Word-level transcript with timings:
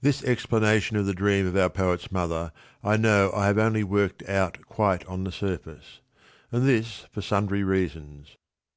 This 0.00 0.24
explanation 0.24 0.96
of 0.96 1.06
the 1.06 1.14
dream 1.14 1.46
of 1.46 1.56
our 1.56 1.70
poet's 1.70 2.10
mother 2.10 2.50
I 2.82 2.96
know 2.96 3.30
I 3.32 3.46
have 3.46 3.58
only 3.58 3.84
worked 3.84 4.28
out 4.28 4.58
quite 4.66 5.06
on 5.06 5.22
the 5.22 5.30
surface; 5.30 6.00
and 6.50 6.66
this 6.66 7.06
for 7.12 7.22
sundry 7.22 7.62
reasons. 7.62 8.36